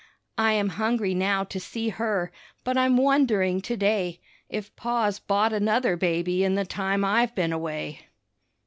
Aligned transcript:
I 0.39 0.53
am 0.53 0.69
hungry 0.81 1.13
now 1.13 1.43
to 1.43 1.59
see 1.59 1.89
her, 1.89 2.31
but 2.63 2.75
I'm 2.75 2.97
wondering 2.97 3.61
to 3.61 3.77
day 3.77 4.19
If 4.49 4.75
Pa's 4.75 5.19
bought 5.19 5.53
another 5.53 5.95
baby 5.95 6.43
in 6.43 6.55
the 6.55 6.65
time 6.65 7.05
I've 7.05 7.35
been 7.35 7.53
away. 7.53 8.07